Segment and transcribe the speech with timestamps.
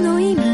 [0.00, 0.45] の意味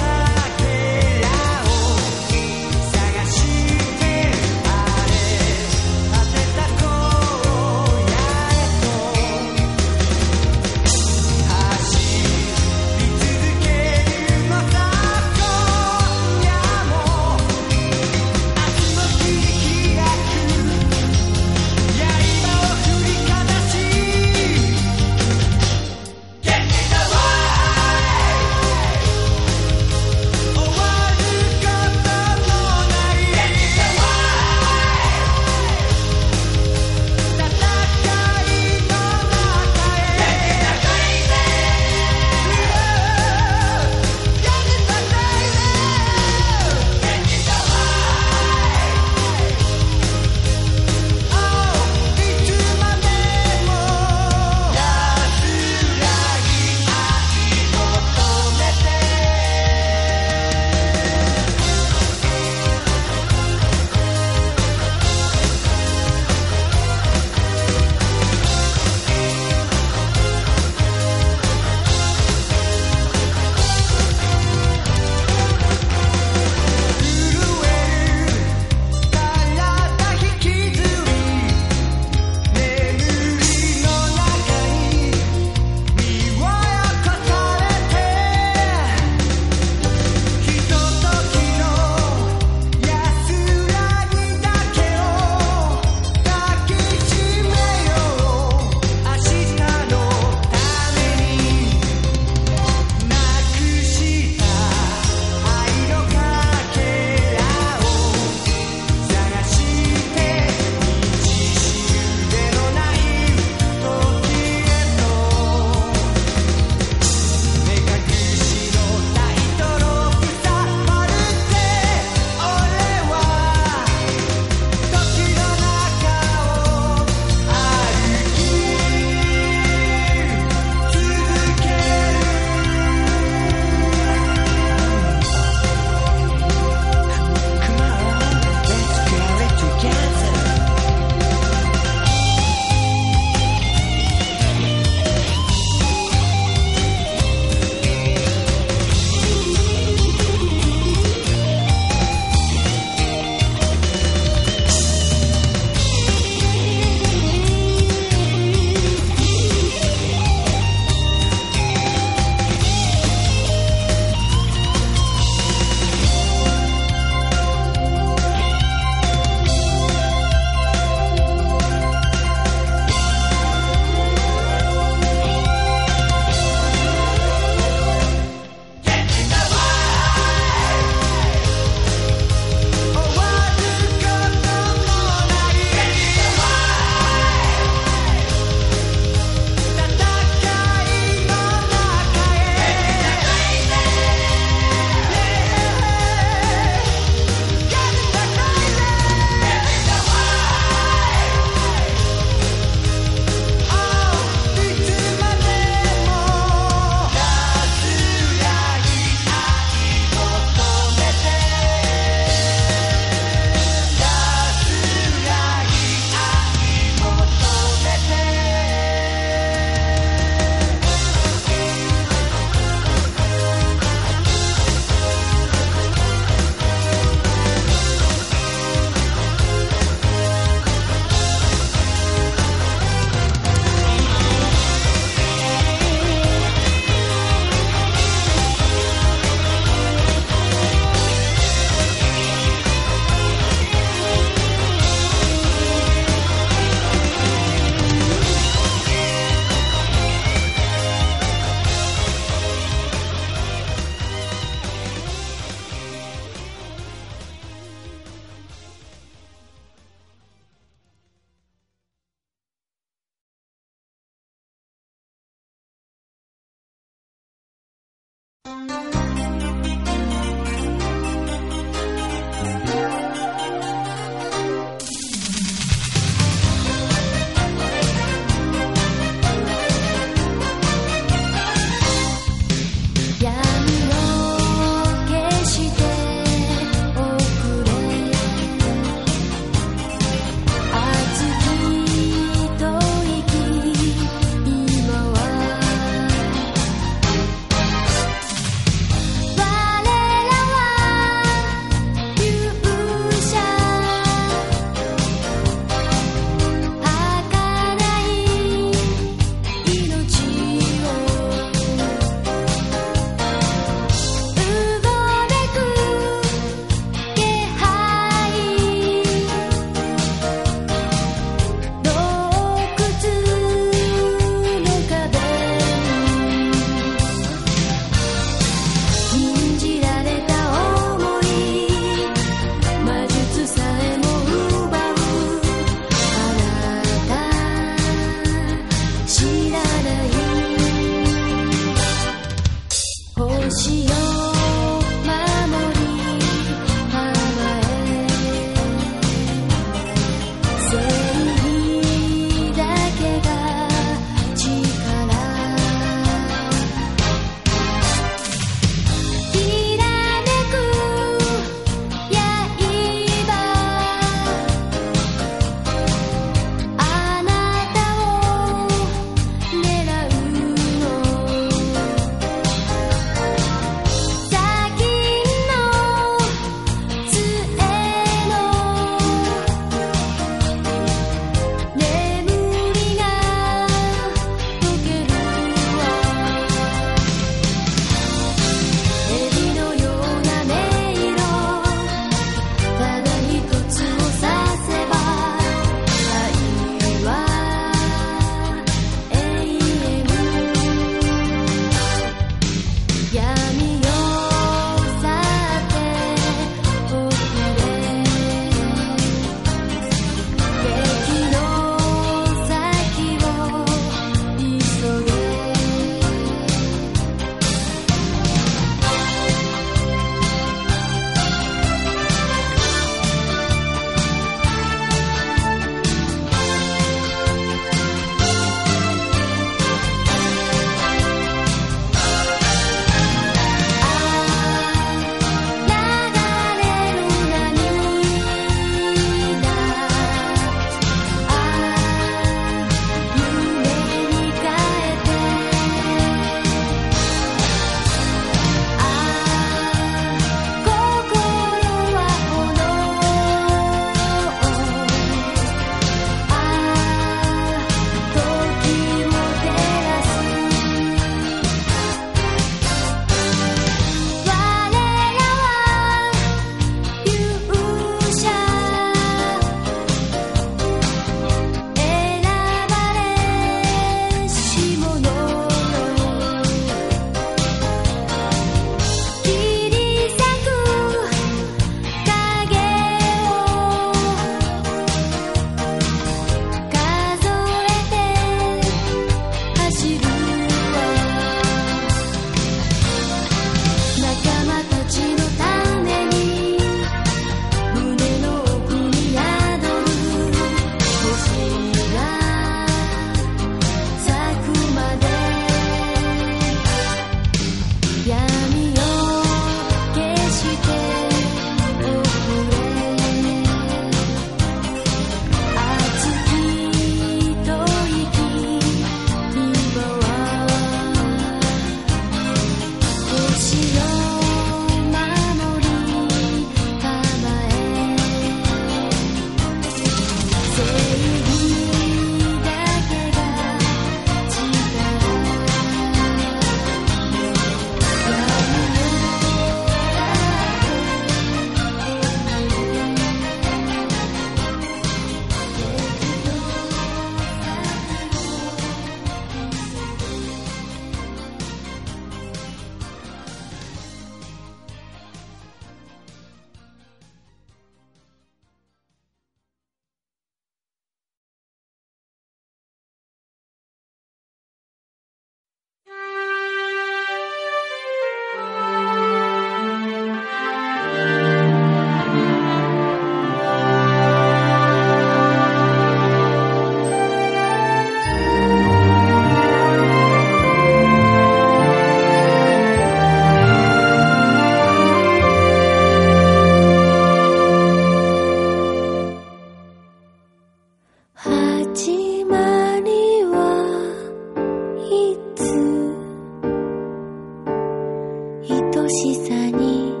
[598.71, 600.00] としさに。